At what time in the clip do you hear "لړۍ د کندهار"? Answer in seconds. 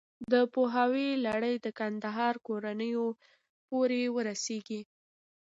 1.25-2.33